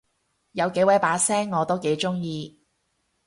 [0.53, 2.59] 有幾位把聲我都幾中意